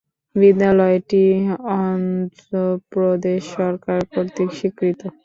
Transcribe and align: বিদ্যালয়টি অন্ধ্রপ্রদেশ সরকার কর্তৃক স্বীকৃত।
বিদ্যালয়টি 0.35 1.23
অন্ধ্রপ্রদেশ 1.77 3.41
সরকার 3.55 3.99
কর্তৃক 4.11 4.49
স্বীকৃত। 4.59 5.01